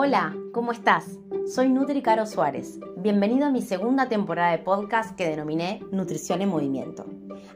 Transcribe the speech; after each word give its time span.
Hola, 0.00 0.32
¿cómo 0.52 0.70
estás? 0.70 1.18
Soy 1.52 1.70
Nutri 1.70 2.02
Caro 2.02 2.24
Suárez. 2.24 2.78
Bienvenido 2.98 3.46
a 3.46 3.50
mi 3.50 3.62
segunda 3.62 4.08
temporada 4.08 4.52
de 4.52 4.58
podcast 4.58 5.16
que 5.16 5.28
denominé 5.28 5.82
Nutrición 5.90 6.40
en 6.40 6.50
Movimiento. 6.50 7.04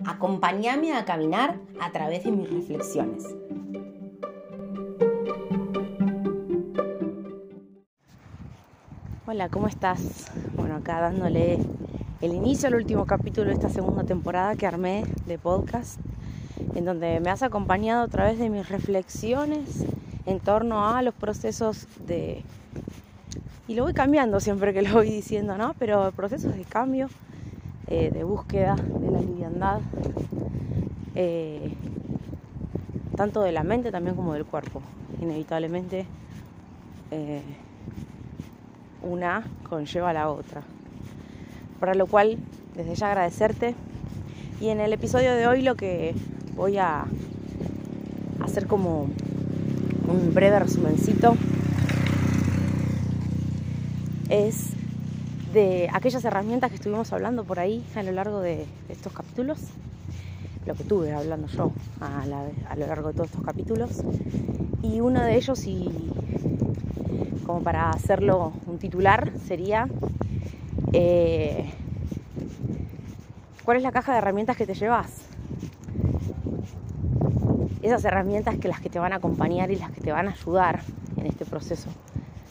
Acompáñame 0.04 0.92
a 0.92 1.04
caminar 1.04 1.60
a 1.80 1.92
través 1.92 2.24
de 2.24 2.32
mis 2.32 2.50
reflexiones. 2.50 3.24
Hola, 9.24 9.48
¿cómo 9.48 9.68
estás? 9.68 10.32
Bueno, 10.56 10.74
acá 10.74 11.00
dándole 11.00 11.61
el 12.22 12.34
inicio 12.34 12.66
al 12.66 12.74
último 12.74 13.06
capítulo 13.06 13.50
de 13.50 13.54
esta 13.54 13.68
segunda 13.68 14.02
temporada 14.02 14.56
que 14.56 14.66
armé 14.66 15.04
de 15.27 15.38
podcast, 15.38 16.00
en 16.74 16.84
donde 16.84 17.20
me 17.20 17.30
has 17.30 17.45
acompañado 17.45 18.02
a 18.02 18.09
través 18.09 18.40
de 18.40 18.50
mis 18.50 18.68
reflexiones 18.68 19.86
en 20.26 20.40
torno 20.40 20.88
a 20.88 21.02
los 21.02 21.14
procesos 21.14 21.86
de... 22.06 22.42
Y 23.68 23.74
lo 23.74 23.84
voy 23.84 23.94
cambiando 23.94 24.40
siempre 24.40 24.74
que 24.74 24.82
lo 24.82 24.95
voy 24.95 25.10
diciendo, 25.10 25.56
¿no? 25.56 25.74
Pero 25.78 26.12
procesos 26.12 26.54
de 26.56 26.64
cambio, 26.64 27.08
eh, 27.86 28.10
de 28.10 28.24
búsqueda 28.24 28.76
de 28.76 29.10
la 29.10 29.20
liviandad, 29.20 29.80
eh, 31.14 31.72
tanto 33.16 33.42
de 33.42 33.52
la 33.52 33.62
mente 33.62 33.90
también 33.90 34.16
como 34.16 34.34
del 34.34 34.45
cuerpo. 34.45 34.82
Inevitablemente 35.20 36.06
eh, 37.10 37.42
una 39.02 39.45
conlleva 39.68 40.10
a 40.10 40.12
la 40.12 40.30
otra. 40.30 40.62
Para 41.78 41.95
lo 41.95 42.06
cual, 42.06 42.38
desde 42.74 42.95
ya 42.95 43.09
agradecerte. 43.09 43.74
Y 44.60 44.68
en 44.68 44.80
el 44.80 44.92
episodio 44.92 45.34
de 45.34 45.46
hoy 45.46 45.62
lo 45.62 45.74
que 45.74 46.14
voy 46.54 46.78
a 46.78 47.04
hacer 48.40 48.66
como 48.66 49.09
un 50.09 50.34
breve 50.34 50.59
resumencito 50.59 51.37
es 54.29 54.71
de 55.52 55.90
aquellas 55.93 56.24
herramientas 56.24 56.71
que 56.71 56.76
estuvimos 56.76 57.13
hablando 57.13 57.45
por 57.45 57.59
ahí 57.59 57.85
a 57.95 58.02
lo 58.02 58.13
largo 58.13 58.41
de 58.41 58.65
estos 58.88 59.13
capítulos, 59.13 59.59
lo 60.65 60.74
que 60.74 60.85
tuve 60.85 61.13
hablando 61.13 61.49
yo 61.49 61.73
a, 62.01 62.24
lo 62.76 62.87
largo 62.87 63.09
de 63.09 63.15
todos 63.15 63.29
estos 63.29 63.45
capítulos, 63.45 64.03
y 64.82 65.00
uno 65.00 65.21
de 65.22 65.37
ellos, 65.37 65.66
y 65.66 65.91
como 67.44 67.62
para 67.62 67.91
hacerlo 67.91 68.53
un 68.66 68.78
titular, 68.78 69.32
sería 69.47 69.88
eh, 70.93 71.71
¿cuál 73.65 73.76
es 73.76 73.82
la 73.82 73.93
caja 73.93 74.12
de 74.12 74.19
herramientas 74.19 74.56
que 74.56 74.66
te 74.66 74.75
llevas? 74.75 75.31
Esas 77.83 78.05
herramientas 78.05 78.56
que 78.59 78.69
las 78.69 78.81
que 78.81 78.88
te 78.88 78.99
van 78.99 79.12
a 79.12 79.16
acompañar 79.16 79.71
y 79.71 79.77
las 79.77 79.91
que 79.91 80.00
te 80.00 80.12
van 80.12 80.28
a 80.28 80.33
ayudar 80.33 80.81
en 81.16 81.27
este 81.27 81.44
proceso 81.44 81.91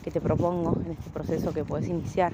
que 0.03 0.11
te 0.11 0.19
propongo, 0.19 0.77
en 0.85 0.91
este 0.91 1.09
proceso 1.11 1.53
que 1.53 1.63
puedes 1.63 1.87
iniciar. 1.87 2.31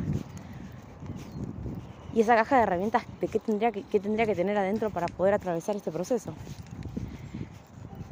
Y 2.14 2.22
esa 2.22 2.36
caja 2.36 2.58
de 2.58 2.64
herramientas, 2.64 3.03
¿de 3.22 3.28
qué 3.28 3.40
tendría 3.40 3.72
que, 3.72 3.84
tendría 4.00 4.25
que 4.25 4.36
tener 4.36 4.58
adentro 4.58 4.90
para 4.90 5.08
poder 5.08 5.34
atravesar 5.34 5.75
este 5.75 5.92
proceso? 5.92 6.34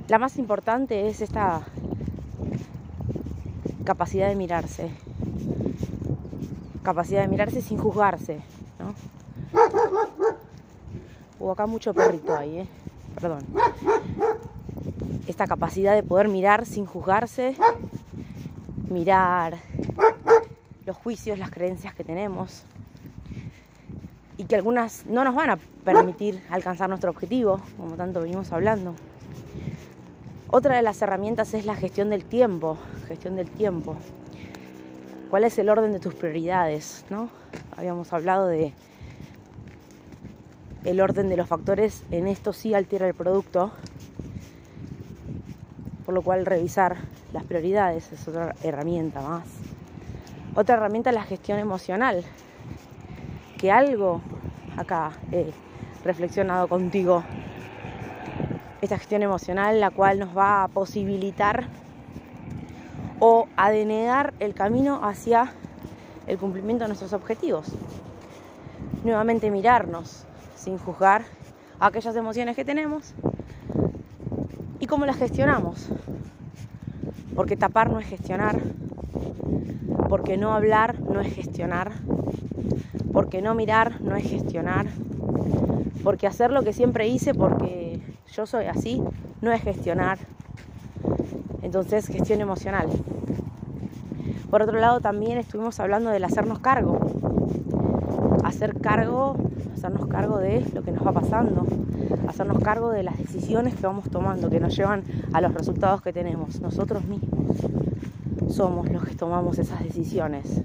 La 0.08 0.20
más 0.20 0.38
importante 0.38 1.08
es 1.08 1.22
esta 1.22 1.62
capacidad 3.84 4.28
de 4.28 4.36
mirarse. 4.36 4.92
Capacidad 6.84 7.22
de 7.22 7.28
mirarse 7.28 7.62
sin 7.62 7.80
juzgarse, 7.80 8.42
¿no? 8.78 8.94
Hubo 11.40 11.52
acá 11.52 11.66
mucho 11.66 11.94
perrito 11.94 12.36
ahí, 12.36 12.60
¿eh? 12.60 12.68
Perdón 13.16 13.44
esta 15.28 15.48
capacidad 15.48 15.96
de 15.96 16.04
poder 16.04 16.28
mirar 16.28 16.66
sin 16.66 16.86
juzgarse, 16.86 17.56
mirar 18.90 19.58
los 20.86 20.96
juicios, 20.96 21.40
las 21.40 21.52
creencias 21.52 21.96
que 21.96 22.04
tenemos 22.04 22.64
y 24.38 24.46
que 24.46 24.56
algunas 24.56 25.06
no 25.06 25.24
nos 25.24 25.34
van 25.34 25.52
a 25.52 25.58
permitir 25.84 26.42
alcanzar 26.50 26.90
nuestro 26.90 27.10
objetivo, 27.10 27.62
como 27.78 27.96
tanto 27.96 28.22
venimos 28.22 28.52
hablando. 28.52 28.96
Otra 30.50 30.76
de 30.76 30.82
las 30.82 31.02
herramientas 31.02 31.54
es 31.54 31.66
la 31.66 31.76
gestión 31.76 32.10
del 32.10 32.26
tiempo, 32.26 32.78
gestión 33.08 33.36
del 33.36 33.50
tiempo. 33.50 33.96
¿Cuál 35.30 35.44
es 35.44 35.58
el 35.58 35.70
orden 35.70 35.92
de 35.92 36.00
tus 36.00 36.14
prioridades? 36.14 37.06
¿no? 37.10 37.30
Habíamos 37.76 38.14
hablado 38.14 38.48
de 38.48 38.74
el 40.84 41.02
orden 41.02 41.30
de 41.30 41.38
los 41.38 41.48
factores, 41.48 42.04
en 42.12 42.28
esto 42.28 42.54
sí 42.54 42.76
altera 42.76 43.08
el 43.08 43.16
producto, 43.16 43.72
por 46.06 46.14
lo 46.14 46.22
cual 46.22 46.46
revisar 46.46 46.98
las 47.34 47.44
prioridades 47.44 48.12
es 48.12 48.28
otra 48.28 48.56
herramienta 48.62 49.22
más. 49.22 49.48
Otra 50.56 50.76
herramienta 50.76 51.10
es 51.10 51.16
la 51.16 51.24
gestión 51.24 51.60
emocional, 51.60 52.24
que 53.58 53.72
algo 53.72 54.22
acá 54.78 55.12
he 55.32 55.52
reflexionado 56.04 56.68
contigo, 56.68 57.24
esta 58.82 58.98
gestión 58.98 59.24
emocional 59.24 59.80
la 59.80 59.90
cual 59.90 60.20
nos 60.20 60.38
va 60.38 60.64
a 60.64 60.68
posibilitar 60.68 61.68
o 63.20 63.48
a 63.58 63.72
denegar 63.72 64.34
el 64.40 64.54
camino 64.54 65.00
hacia 65.04 65.54
el 66.28 66.38
cumplimiento 66.38 66.84
de 66.84 66.90
nuestros 66.90 67.14
objetivos. 67.14 67.68
Nuevamente 69.04 69.50
mirarnos 69.50 70.26
sin 70.56 70.78
juzgar 70.78 71.26
aquellas 71.80 72.16
emociones 72.16 72.56
que 72.56 72.66
tenemos 72.66 73.14
y 74.80 74.88
cómo 74.88 75.06
las 75.06 75.18
gestionamos. 75.18 75.90
Porque 77.36 77.58
tapar 77.58 77.92
no 77.92 78.00
es 78.00 78.08
gestionar, 78.08 78.60
porque 80.10 80.38
no 80.38 80.54
hablar 80.54 81.00
no 81.02 81.20
es 81.20 81.34
gestionar, 81.34 81.92
porque 83.12 83.42
no 83.42 83.56
mirar 83.56 84.02
no 84.02 84.16
es 84.16 84.30
gestionar, 84.30 84.88
porque 86.04 86.28
hacer 86.28 86.52
lo 86.52 86.64
que 86.64 86.74
siempre 86.74 87.08
hice 87.08 87.34
porque 87.34 88.00
yo 88.34 88.46
soy 88.46 88.66
así 88.66 89.02
no 89.42 89.52
es 89.52 89.62
gestionar. 89.62 90.18
Entonces, 91.62 92.08
gestión 92.08 92.42
emocional. 92.42 92.88
Por 94.50 94.62
otro 94.62 94.80
lado, 94.80 95.02
también 95.02 95.38
estuvimos 95.38 95.80
hablando 95.80 96.10
del 96.10 96.24
hacernos 96.24 96.60
cargo. 96.60 97.00
Hacer 98.44 98.80
cargo, 98.80 99.36
hacernos 99.86 100.08
cargo 100.08 100.40
de 100.40 100.66
lo 100.74 100.82
que 100.82 100.92
nos 100.92 101.06
va 101.06 101.12
pasando, 101.12 101.64
hacernos 102.28 102.58
cargo 102.64 102.90
de 102.90 103.04
las 103.04 103.20
decisiones 103.20 103.76
que 103.76 103.86
vamos 103.86 104.10
tomando, 104.10 104.50
que 104.50 104.60
nos 104.60 104.76
llevan 104.76 105.04
a 105.32 105.42
los 105.42 105.54
resultados 105.54 106.02
que 106.02 106.12
tenemos. 106.12 106.60
Nosotros 106.60 107.06
mismos 107.06 107.58
somos 108.52 108.90
los 108.90 109.06
que 109.06 109.14
tomamos 109.14 109.60
esas 109.60 109.84
decisiones. 109.84 110.62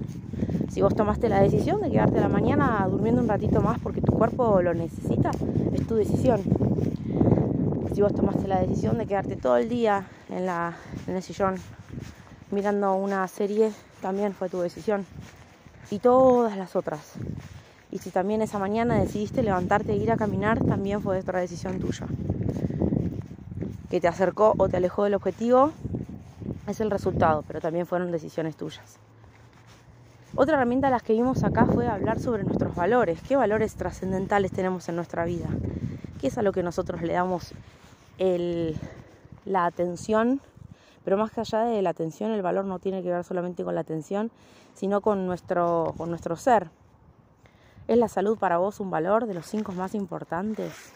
Si 0.71 0.81
vos 0.81 0.95
tomaste 0.95 1.29
la 1.29 1.39
decisión 1.39 1.81
de 1.81 1.91
quedarte 1.91 2.17
a 2.17 2.21
la 2.21 2.29
mañana 2.29 2.87
durmiendo 2.89 3.21
un 3.21 3.27
ratito 3.27 3.61
más 3.61 3.79
porque 3.79 4.01
tu 4.01 4.11
cuerpo 4.11 4.59
lo 4.63 4.73
necesita, 4.73 5.29
es 5.71 5.85
tu 5.85 5.93
decisión. 5.93 6.41
Si 7.93 8.01
vos 8.01 8.15
tomaste 8.15 8.47
la 8.47 8.59
decisión 8.59 8.97
de 8.97 9.05
quedarte 9.05 9.35
todo 9.35 9.57
el 9.57 9.69
día 9.69 10.07
en, 10.29 10.47
la, 10.47 10.73
en 11.05 11.15
el 11.15 11.21
sillón 11.21 11.57
mirando 12.49 12.95
una 12.95 13.27
serie, 13.27 13.71
también 14.01 14.33
fue 14.33 14.49
tu 14.49 14.61
decisión. 14.61 15.05
Y 15.91 15.99
todas 15.99 16.57
las 16.57 16.75
otras. 16.75 17.17
Y 17.91 17.97
si 17.97 18.09
también 18.09 18.41
esa 18.41 18.57
mañana 18.57 18.95
decidiste 18.95 19.43
levantarte 19.43 19.91
e 19.91 19.97
ir 19.97 20.11
a 20.11 20.17
caminar, 20.17 20.63
también 20.63 21.01
fue 21.01 21.19
otra 21.19 21.39
decisión 21.39 21.79
tuya. 21.79 22.07
Que 23.89 23.99
te 23.99 24.07
acercó 24.07 24.53
o 24.57 24.69
te 24.69 24.77
alejó 24.77 25.03
del 25.03 25.15
objetivo 25.15 25.73
es 26.67 26.79
el 26.79 26.89
resultado, 26.89 27.43
pero 27.47 27.59
también 27.59 27.85
fueron 27.85 28.11
decisiones 28.11 28.55
tuyas. 28.55 28.97
Otra 30.35 30.55
herramienta 30.55 30.87
de 30.87 30.91
las 30.91 31.03
que 31.03 31.13
vimos 31.13 31.43
acá 31.43 31.65
fue 31.65 31.87
hablar 31.87 32.19
sobre 32.19 32.43
nuestros 32.43 32.73
valores. 32.73 33.19
¿Qué 33.21 33.35
valores 33.35 33.75
trascendentales 33.75 34.51
tenemos 34.51 34.87
en 34.87 34.95
nuestra 34.95 35.25
vida? 35.25 35.49
¿Qué 36.19 36.27
es 36.27 36.37
a 36.37 36.41
lo 36.41 36.53
que 36.53 36.63
nosotros 36.63 37.01
le 37.01 37.13
damos 37.13 37.53
la 38.17 39.65
atención? 39.65 40.39
Pero 41.03 41.17
más 41.17 41.31
que 41.31 41.41
allá 41.41 41.63
de 41.63 41.81
la 41.81 41.89
atención, 41.89 42.31
el 42.31 42.41
valor 42.41 42.65
no 42.65 42.79
tiene 42.79 43.03
que 43.03 43.11
ver 43.11 43.23
solamente 43.23 43.63
con 43.63 43.75
la 43.75 43.81
atención, 43.81 44.31
sino 44.73 45.01
con 45.01 45.25
nuestro, 45.25 45.93
con 45.97 46.09
nuestro 46.09 46.37
ser, 46.37 46.69
¿Es 47.91 47.97
la 47.97 48.07
salud 48.07 48.37
para 48.37 48.57
vos 48.57 48.79
un 48.79 48.89
valor 48.89 49.25
de 49.25 49.33
los 49.33 49.45
cinco 49.45 49.73
más 49.73 49.95
importantes? 49.95 50.93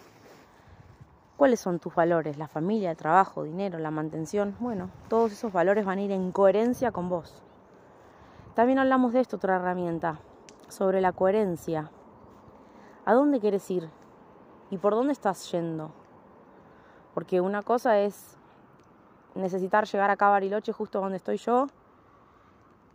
¿Cuáles 1.36 1.60
son 1.60 1.78
tus 1.78 1.94
valores? 1.94 2.38
La 2.38 2.48
familia, 2.48 2.92
el 2.92 2.96
trabajo, 2.96 3.44
dinero, 3.44 3.80
la 3.80 3.92
mantención. 3.92 4.56
Bueno, 4.62 4.90
todos 5.10 5.34
esos 5.34 5.52
valores 5.52 5.84
van 5.84 5.98
a 5.98 6.04
ir 6.04 6.12
en 6.12 6.32
coherencia 6.32 6.94
con 6.94 7.10
vos. 7.10 7.44
También 8.54 8.80
hablamos 8.80 9.12
de 9.12 9.20
esto, 9.20 9.36
otra 9.36 9.58
herramienta, 9.58 10.20
sobre 10.70 11.02
la 11.02 11.12
coherencia. 11.12 11.92
¿A 13.04 13.14
dónde 13.14 13.42
quieres 13.42 13.70
ir? 13.70 13.90
¿Y 14.70 14.78
por 14.78 14.96
dónde 14.96 15.12
estás 15.12 15.52
yendo? 15.52 15.92
Porque 17.14 17.42
una 17.42 17.62
cosa 17.62 18.00
es 18.00 18.38
necesitar 19.34 19.86
llegar 19.86 20.12
acá 20.12 20.28
a 20.28 20.30
Bariloche 20.30 20.72
justo 20.72 21.02
donde 21.02 21.18
estoy 21.18 21.36
yo 21.40 21.68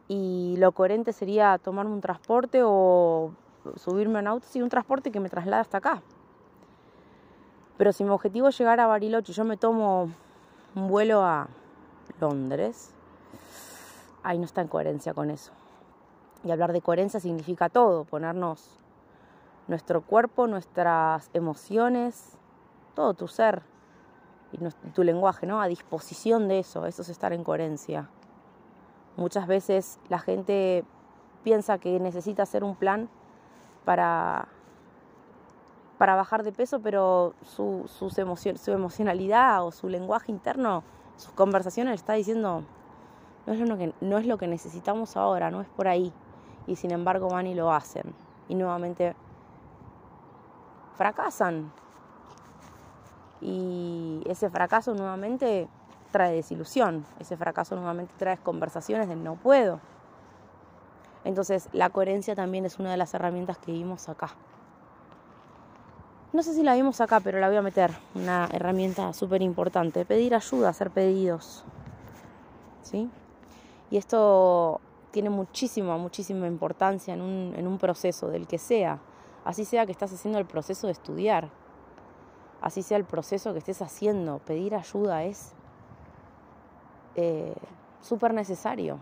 y 0.09 0.55
lo 0.57 0.73
coherente 0.73 1.13
sería 1.13 1.59
tomarme 1.59 1.93
un 1.93 2.01
transporte 2.01 2.63
o 2.65 3.35
subirme 3.77 4.19
a 4.19 4.23
un 4.23 4.29
auto 4.29 4.47
y 4.55 4.63
un 4.63 4.69
transporte 4.69 5.11
que 5.11 5.21
me 5.21 5.29
traslada 5.29 5.63
hasta 5.63 5.79
acá. 5.79 6.03
Pero 7.77 7.93
si 7.93 8.05
mi 8.05 8.11
objetivo 8.11 8.49
es 8.49 8.59
llegar 8.59 8.79
a 8.81 8.87
Bariloche 8.87 9.33
yo 9.33 9.45
me 9.45 9.57
tomo 9.57 10.11
un 10.75 10.89
vuelo 10.89 11.23
a 11.23 11.49
Londres, 12.21 12.95
ahí 14.23 14.39
no 14.39 14.45
está 14.45 14.61
en 14.61 14.69
coherencia 14.69 15.15
con 15.15 15.31
eso. 15.31 15.53
Y 16.45 16.51
hablar 16.51 16.73
de 16.73 16.81
coherencia 16.81 17.21
significa 17.21 17.69
todo, 17.69 18.05
ponernos 18.05 18.79
nuestro 19.69 20.03
cuerpo, 20.03 20.47
nuestras 20.47 21.31
emociones, 21.33 22.39
todo 22.95 23.15
tu 23.15 23.29
ser 23.29 23.63
y 24.53 24.59
tu 24.91 25.05
lenguaje, 25.05 25.47
¿no? 25.47 25.61
A 25.61 25.69
disposición 25.69 26.49
de 26.49 26.59
eso, 26.59 26.87
eso 26.87 27.03
es 27.03 27.09
estar 27.09 27.33
en 27.33 27.45
coherencia. 27.45 28.09
Muchas 29.17 29.47
veces 29.47 30.01
la 30.09 30.19
gente 30.19 30.85
piensa 31.45 31.79
que 31.79 32.01
necesita 32.01 32.43
hacer 32.43 32.65
un 32.65 32.75
plan 32.75 33.09
para, 33.85 34.49
para 35.99 36.15
bajar 36.15 36.43
de 36.43 36.53
peso, 36.53 36.81
pero 36.81 37.35
su, 37.43 37.85
sus 37.87 38.15
su 38.15 38.73
emocionalidad 38.73 39.65
o 39.65 39.73
su 39.73 39.89
lenguaje 39.89 40.33
interno, 40.33 40.83
sus 41.17 41.33
conversaciones 41.33 41.95
está 41.95 42.15
diciendo, 42.15 42.65
no 43.47 43.53
es, 43.53 43.61
lo 43.61 43.77
que, 43.77 43.93
no 44.01 44.19
es 44.19 44.27
lo 44.27 44.39
que 44.39 44.47
necesitamos 44.47 45.17
ahora, 45.17 45.51
no 45.51 45.61
es 45.61 45.69
por 45.69 45.89
ahí. 45.89 46.13
Y 46.67 46.77
sin 46.77 46.93
embargo 46.93 47.29
van 47.29 47.47
y 47.47 47.55
lo 47.55 47.73
hacen. 47.73 48.15
Y 48.49 48.55
nuevamente 48.55 49.15
fracasan. 50.95 51.73
Y 53.41 54.23
ese 54.27 54.51
fracaso 54.51 54.95
nuevamente 54.95 55.69
trae 56.11 56.35
desilusión. 56.35 57.05
Ese 57.19 57.37
fracaso 57.37 57.75
nuevamente 57.75 58.13
trae 58.19 58.37
conversaciones 58.39 59.09
de 59.09 59.17
no 59.17 59.37
puedo. 59.37 59.81
Entonces 61.25 61.69
la 61.73 61.91
coherencia 61.91 62.35
también 62.35 62.65
es 62.65 62.79
una 62.79 62.91
de 62.91 62.97
las 62.97 63.13
herramientas 63.15 63.59
que 63.59 63.73
vimos 63.73 64.09
acá. 64.09 64.31
No 66.33 66.43
sé 66.45 66.55
si 66.55 66.63
la 66.63 66.75
vimos 66.75 67.01
acá, 67.01 67.19
pero 67.21 67.41
la 67.41 67.49
voy 67.49 67.57
a 67.57 67.63
meter. 67.63 67.91
Una 68.15 68.49
herramienta 68.53 69.13
súper 69.13 69.43
importante. 69.43 70.05
Pedir 70.05 70.35
ayuda, 70.35 70.69
hacer 70.69 70.91
pedidos. 70.91 71.65
¿Sí? 72.83 73.11
Y 73.91 73.97
esto 73.97 74.81
tiene 75.11 75.29
muchísima, 75.29 75.97
muchísima 75.97 76.47
importancia 76.47 77.15
en 77.15 77.21
un, 77.21 77.55
en 77.57 77.67
un 77.67 77.79
proceso, 77.79 78.29
del 78.29 78.47
que 78.47 78.59
sea. 78.59 79.01
Así 79.45 79.65
sea 79.65 79.87
que 79.87 79.93
estás 79.93 80.13
haciendo 80.13 80.39
el 80.39 80.47
proceso 80.47 80.87
de 80.87 80.93
estudiar. 80.93 81.49
Así 82.61 82.83
sea 82.83 82.97
el 82.97 83.05
proceso 83.05 83.53
que 83.53 83.59
estés 83.59 83.83
haciendo. 83.83 84.39
Pedir 84.39 84.77
ayuda 84.77 85.25
es 85.25 85.53
eh, 87.17 87.55
súper 88.01 88.35
necesario. 88.35 88.99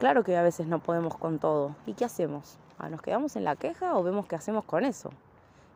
Claro 0.00 0.24
que 0.24 0.36
a 0.36 0.42
veces 0.42 0.66
no 0.66 0.80
podemos 0.80 1.16
con 1.16 1.38
todo. 1.38 1.76
¿Y 1.86 1.94
qué 1.94 2.04
hacemos? 2.04 2.58
Ah, 2.78 2.88
¿Nos 2.88 3.00
quedamos 3.00 3.36
en 3.36 3.44
la 3.44 3.54
queja 3.54 3.96
o 3.96 4.02
vemos 4.02 4.26
qué 4.26 4.34
hacemos 4.34 4.64
con 4.64 4.84
eso? 4.84 5.10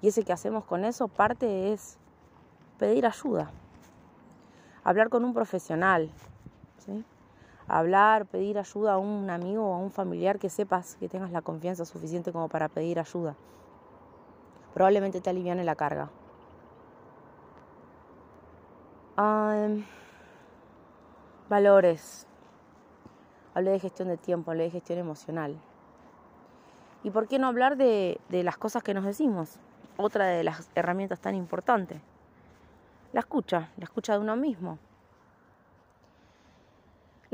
Y 0.03 0.09
ese 0.09 0.25
que 0.25 0.33
hacemos 0.33 0.65
con 0.65 0.85
eso, 0.85 1.07
parte 1.07 1.73
es 1.73 1.99
pedir 2.79 3.07
ayuda. 3.07 3.51
Hablar 4.83 5.09
con 5.09 5.25
un 5.25 5.33
profesional. 5.33 6.11
¿sí? 6.79 7.05
hablar, 7.69 8.27
pedir 8.27 8.59
ayuda 8.59 8.95
a 8.95 8.99
un 8.99 9.31
amigo 9.31 9.71
o 9.71 9.75
a 9.75 9.79
un 9.79 9.91
familiar 9.91 10.39
que 10.39 10.51
sepas 10.51 10.97
que 10.97 11.09
tengas 11.09 11.31
la 11.31 11.43
confianza 11.43 11.85
suficiente 11.85 12.33
como 12.33 12.49
para 12.49 12.69
pedir 12.69 12.99
ayuda. 12.99 13.35
Probablemente 14.73 15.21
te 15.21 15.31
aliviane 15.31 15.65
la 15.65 15.75
carga. 15.75 16.11
valores. 21.49 22.27
Hablé 23.55 23.71
de 23.71 23.81
gestión 23.81 24.09
de 24.09 24.17
tiempo, 24.17 24.51
hablé 24.51 24.65
de 24.65 24.71
gestión 24.71 24.99
emocional. 24.99 25.57
¿Y 27.03 27.11
por 27.11 27.29
qué 27.29 27.39
no 27.39 27.47
hablar 27.47 27.77
de, 27.77 28.21
de 28.29 28.43
las 28.43 28.57
cosas 28.57 28.83
que 28.83 28.95
nos 28.95 29.05
decimos? 29.05 29.57
Otra 29.97 30.27
de 30.27 30.43
las 30.43 30.69
herramientas 30.75 31.21
tan 31.21 31.35
importantes. 31.35 32.01
La 33.13 33.21
escucha, 33.21 33.71
la 33.77 33.85
escucha 33.85 34.15
de 34.15 34.19
uno 34.19 34.37
mismo 34.37 34.79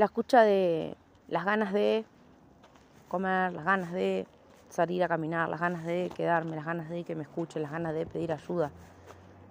la 0.01 0.07
escucha 0.07 0.41
de 0.41 0.97
las 1.29 1.45
ganas 1.45 1.75
de 1.75 2.07
comer, 3.09 3.53
las 3.53 3.67
ganas 3.67 3.93
de 3.93 4.27
salir 4.71 5.05
a 5.05 5.09
caminar, 5.09 5.51
las 5.51 5.61
ganas 5.61 5.85
de 5.85 6.11
quedarme, 6.15 6.57
las 6.57 6.65
ganas 6.65 6.89
de 6.89 7.05
que 7.05 7.15
me 7.15 7.25
escuchen, 7.25 7.61
las 7.61 7.71
ganas 7.71 7.93
de 7.93 8.07
pedir 8.07 8.33
ayuda. 8.33 8.71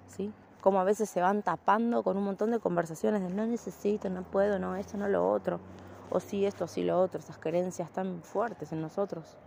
¿Sí? 0.08 0.34
Como 0.62 0.80
a 0.80 0.84
veces 0.84 1.08
se 1.08 1.22
van 1.22 1.44
tapando 1.44 2.02
con 2.02 2.18
un 2.18 2.24
montón 2.24 2.50
de 2.50 2.58
conversaciones 2.58 3.22
de 3.22 3.30
no 3.30 3.46
necesito, 3.46 4.10
no 4.10 4.24
puedo, 4.24 4.58
no 4.58 4.76
esto, 4.76 4.98
no 4.98 5.08
lo 5.08 5.30
otro, 5.30 5.60
o 6.10 6.20
sí 6.20 6.46
esto, 6.46 6.68
sí 6.68 6.84
lo 6.84 7.00
otro, 7.00 7.20
esas 7.20 7.38
creencias 7.38 7.92
tan 7.92 8.22
fuertes 8.24 8.72
en 8.72 8.82
nosotros. 8.82 9.38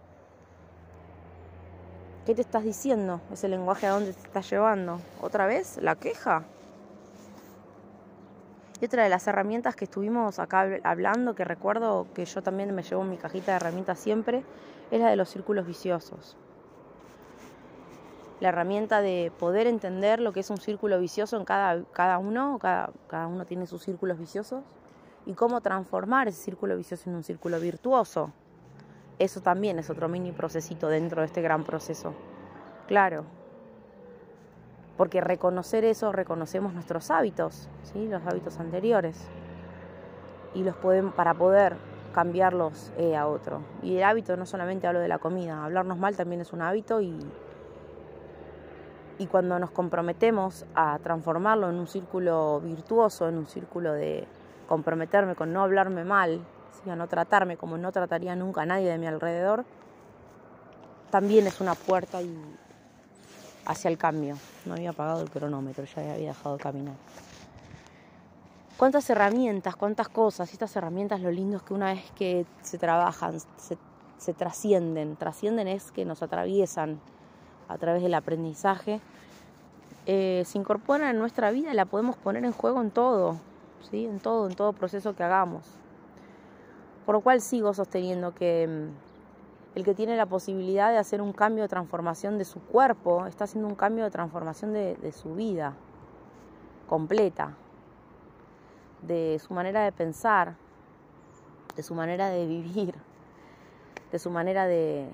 ¿Qué 2.26 2.34
te 2.34 2.42
estás 2.42 2.62
diciendo? 2.62 3.20
¿Ese 3.32 3.48
lenguaje 3.48 3.86
a 3.86 3.90
dónde 3.90 4.12
te 4.12 4.20
está 4.20 4.42
llevando? 4.42 5.00
¿Otra 5.20 5.46
vez? 5.46 5.78
¿La 5.82 5.96
queja? 5.96 6.44
Y 8.80 8.84
otra 8.84 9.04
de 9.04 9.08
las 9.08 9.26
herramientas 9.26 9.74
que 9.74 9.84
estuvimos 9.84 10.38
acá 10.38 10.68
hablando, 10.84 11.34
que 11.34 11.44
recuerdo 11.44 12.06
que 12.14 12.24
yo 12.24 12.42
también 12.42 12.72
me 12.74 12.82
llevo 12.82 13.02
en 13.02 13.10
mi 13.10 13.16
cajita 13.16 13.52
de 13.52 13.56
herramientas 13.56 13.98
siempre, 13.98 14.44
es 14.90 15.00
la 15.00 15.08
de 15.08 15.16
los 15.16 15.30
círculos 15.30 15.66
viciosos. 15.66 16.36
La 18.40 18.48
herramienta 18.48 19.00
de 19.00 19.32
poder 19.38 19.68
entender 19.68 20.20
lo 20.20 20.32
que 20.32 20.40
es 20.40 20.50
un 20.50 20.58
círculo 20.58 20.98
vicioso 20.98 21.36
en 21.36 21.44
cada, 21.44 21.84
cada 21.92 22.18
uno, 22.18 22.58
cada, 22.60 22.90
cada 23.08 23.26
uno 23.28 23.46
tiene 23.46 23.66
sus 23.66 23.82
círculos 23.82 24.18
viciosos, 24.18 24.64
y 25.26 25.34
cómo 25.34 25.60
transformar 25.60 26.28
ese 26.28 26.42
círculo 26.42 26.76
vicioso 26.76 27.08
en 27.08 27.16
un 27.16 27.24
círculo 27.24 27.60
virtuoso. 27.60 28.32
Eso 29.18 29.40
también 29.40 29.78
es 29.78 29.90
otro 29.90 30.08
mini 30.08 30.32
procesito 30.32 30.88
dentro 30.88 31.20
de 31.20 31.26
este 31.26 31.42
gran 31.42 31.64
proceso. 31.64 32.14
Claro, 32.88 33.24
porque 34.96 35.20
reconocer 35.20 35.84
eso, 35.84 36.12
reconocemos 36.12 36.74
nuestros 36.74 37.10
hábitos, 37.10 37.68
¿sí? 37.82 38.06
los 38.08 38.26
hábitos 38.26 38.58
anteriores, 38.58 39.28
y 40.54 40.64
los 40.64 40.76
podemos, 40.76 41.14
para 41.14 41.34
poder 41.34 41.76
cambiarlos 42.12 42.92
eh, 42.98 43.16
a 43.16 43.26
otro. 43.26 43.62
Y 43.82 43.96
el 43.96 44.04
hábito 44.04 44.36
no 44.36 44.44
solamente 44.44 44.86
hablo 44.86 45.00
de 45.00 45.08
la 45.08 45.18
comida, 45.18 45.64
hablarnos 45.64 45.98
mal 45.98 46.16
también 46.16 46.42
es 46.42 46.52
un 46.52 46.62
hábito 46.62 47.00
y, 47.00 47.18
y 49.18 49.26
cuando 49.26 49.58
nos 49.58 49.70
comprometemos 49.70 50.66
a 50.74 50.98
transformarlo 50.98 51.70
en 51.70 51.76
un 51.76 51.86
círculo 51.86 52.60
virtuoso, 52.60 53.28
en 53.28 53.38
un 53.38 53.46
círculo 53.46 53.92
de 53.92 54.26
comprometerme 54.72 55.34
con 55.34 55.52
no 55.52 55.62
hablarme 55.62 56.02
mal, 56.02 56.40
¿sí? 56.82 56.88
no 56.88 57.06
tratarme 57.06 57.58
como 57.58 57.76
no 57.76 57.92
trataría 57.92 58.34
nunca 58.34 58.62
a 58.62 58.64
nadie 58.64 58.88
de 58.88 58.96
mi 58.96 59.06
alrededor, 59.06 59.66
también 61.10 61.46
es 61.46 61.60
una 61.60 61.74
puerta 61.74 62.22
y, 62.22 62.34
hacia 63.66 63.90
el 63.90 63.98
cambio. 63.98 64.38
No 64.64 64.72
había 64.72 64.88
apagado 64.88 65.20
el 65.20 65.28
cronómetro, 65.28 65.84
ya 65.84 66.14
había 66.14 66.28
dejado 66.28 66.56
de 66.56 66.62
caminar. 66.62 66.94
Cuántas 68.78 69.10
herramientas, 69.10 69.76
cuántas 69.76 70.08
cosas, 70.08 70.50
estas 70.50 70.74
herramientas 70.74 71.20
lo 71.20 71.30
lindo 71.30 71.58
es 71.58 71.62
que 71.64 71.74
una 71.74 71.92
vez 71.92 72.10
que 72.12 72.46
se 72.62 72.78
trabajan, 72.78 73.40
se, 73.58 74.32
trascienden. 74.32 75.16
Trascienden 75.16 75.68
es 75.68 75.92
que 75.92 76.06
nos 76.06 76.22
atraviesan 76.22 76.98
a 77.68 77.76
través 77.76 78.02
del 78.02 78.14
aprendizaje. 78.14 79.02
Eh, 80.06 80.44
se 80.46 80.56
incorporan 80.56 81.10
en 81.10 81.18
nuestra 81.18 81.50
vida 81.50 81.72
y 81.72 81.76
la 81.76 81.84
podemos 81.84 82.16
poner 82.16 82.42
en 82.46 82.52
juego 82.52 82.80
en 82.80 82.90
todo, 82.90 83.36
¿sí? 83.90 84.06
en 84.06 84.20
todo, 84.20 84.48
en 84.48 84.54
todo 84.54 84.72
proceso 84.72 85.14
que 85.14 85.22
hagamos. 85.22 85.66
Por 87.04 87.16
lo 87.16 87.20
cual 87.20 87.40
sigo 87.40 87.74
sosteniendo 87.74 88.34
que 88.34 88.66
mm, 88.66 89.12
el 89.74 89.84
que 89.84 89.94
tiene 89.94 90.16
la 90.16 90.26
posibilidad 90.26 90.90
de 90.90 90.98
hacer 90.98 91.22
un 91.22 91.32
cambio 91.32 91.62
de 91.64 91.68
transformación 91.68 92.38
de 92.38 92.44
su 92.44 92.60
cuerpo, 92.60 93.26
está 93.26 93.44
haciendo 93.44 93.68
un 93.68 93.74
cambio 93.74 94.04
de 94.04 94.10
transformación 94.10 94.72
de, 94.72 95.12
su 95.12 95.34
vida 95.34 95.74
completa, 96.88 97.56
de 99.00 99.38
su 99.38 99.54
manera 99.54 99.82
de 99.82 99.92
pensar, 99.92 100.56
de 101.74 101.82
su 101.82 101.94
manera 101.94 102.28
de 102.28 102.46
vivir, 102.46 102.94
de 104.10 104.18
su 104.18 104.30
manera 104.30 104.66
de, 104.66 105.08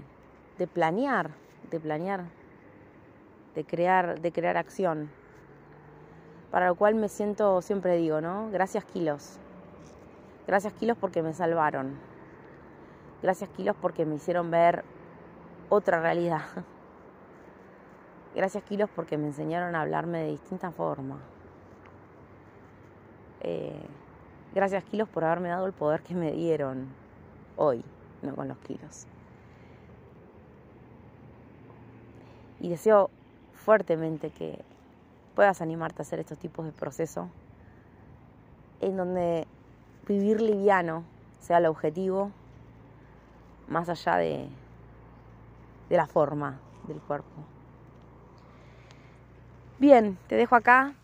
de 0.58 0.66
planear, 0.66 1.30
de 1.70 1.78
planear, 1.78 2.24
de 3.54 3.64
crear, 3.64 4.20
de 4.20 4.32
crear 4.32 4.56
acción. 4.56 5.08
Para 6.50 6.68
lo 6.68 6.74
cual 6.74 6.94
me 6.94 7.08
siento, 7.08 7.60
siempre 7.62 7.96
digo, 7.96 8.20
¿no? 8.20 8.50
Gracias 8.50 8.84
kilos. 8.84 9.38
Gracias 10.46 10.72
kilos 10.72 10.96
porque 10.98 11.22
me 11.22 11.34
salvaron 11.34 11.98
Gracias 13.22 13.50
kilos 13.50 13.74
porque 13.80 14.06
me 14.06 14.14
hicieron 14.14 14.50
ver 14.50 14.84
otra 15.68 16.00
realidad. 16.00 16.42
Gracias 18.34 18.62
kilos 18.62 18.88
porque 18.94 19.18
me 19.18 19.26
enseñaron 19.26 19.74
a 19.74 19.82
hablarme 19.82 20.18
de 20.18 20.30
distinta 20.30 20.70
forma. 20.70 21.18
Eh, 23.40 23.86
gracias 24.52 24.82
kilos 24.84 25.08
por 25.08 25.24
haberme 25.24 25.48
dado 25.48 25.66
el 25.66 25.72
poder 25.72 26.02
que 26.02 26.14
me 26.14 26.32
dieron 26.32 26.88
hoy, 27.56 27.84
no 28.22 28.34
con 28.34 28.48
los 28.48 28.58
kilos. 28.58 29.06
Y 32.60 32.68
deseo 32.68 33.10
fuertemente 33.52 34.30
que 34.30 34.60
puedas 35.38 35.62
animarte 35.62 36.00
a 36.00 36.02
hacer 36.02 36.18
estos 36.18 36.36
tipos 36.36 36.66
de 36.66 36.72
procesos 36.72 37.28
en 38.80 38.96
donde 38.96 39.46
vivir 40.08 40.40
liviano 40.40 41.04
sea 41.38 41.58
el 41.58 41.66
objetivo 41.66 42.32
más 43.68 43.88
allá 43.88 44.16
de, 44.16 44.48
de 45.88 45.96
la 45.96 46.08
forma 46.08 46.58
del 46.88 46.98
cuerpo. 46.98 47.30
Bien, 49.78 50.18
te 50.26 50.34
dejo 50.34 50.56
acá. 50.56 50.94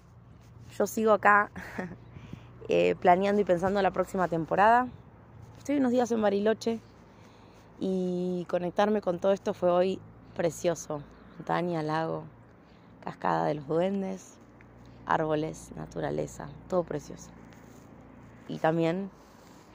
Yo 0.76 0.88
sigo 0.88 1.12
acá 1.12 1.52
eh, 2.68 2.96
planeando 2.96 3.40
y 3.40 3.44
pensando 3.44 3.80
la 3.82 3.92
próxima 3.92 4.26
temporada. 4.26 4.88
estoy 5.58 5.76
unos 5.76 5.92
días 5.92 6.10
en 6.10 6.20
Bariloche 6.20 6.80
y 7.78 8.48
conectarme 8.50 9.00
con 9.00 9.20
todo 9.20 9.30
esto 9.30 9.54
fue 9.54 9.70
hoy 9.70 10.00
precioso. 10.34 11.02
Montaña, 11.38 11.84
lago, 11.84 12.24
cascada 13.04 13.44
de 13.44 13.54
los 13.54 13.66
duendes, 13.66 14.38
árboles, 15.04 15.70
naturaleza, 15.76 16.48
todo 16.68 16.82
precioso. 16.84 17.30
Y 18.48 18.58
también 18.58 19.10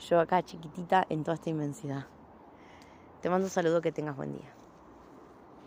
yo 0.09 0.19
acá 0.19 0.41
chiquitita 0.43 1.05
en 1.09 1.23
toda 1.23 1.35
esta 1.35 1.49
inmensidad. 1.49 2.07
Te 3.21 3.29
mando 3.29 3.45
un 3.45 3.51
saludo, 3.51 3.81
que 3.81 3.91
tengas 3.91 4.15
buen 4.15 4.33
día. 4.33 4.58